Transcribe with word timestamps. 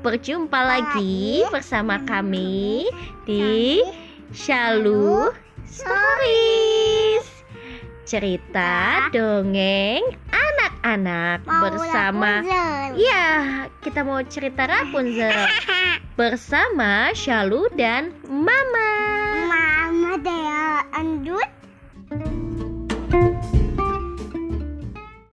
berjumpa 0.00 0.60
lagi 0.64 1.44
bersama 1.52 2.00
hmm. 2.00 2.06
kami 2.08 2.88
di 3.28 3.84
Shalu 4.32 5.28
Stories. 5.68 7.24
Cerita 8.08 9.06
nah. 9.06 9.12
dongeng 9.12 10.02
anak-anak 10.32 11.46
bersama 11.46 12.42
Ya, 12.98 13.68
kita 13.84 14.02
mau 14.02 14.18
cerita 14.26 14.66
Rapunzel. 14.66 15.30
Bersama 16.18 17.14
Shalu 17.14 17.70
dan 17.78 18.10
Mama. 18.26 18.89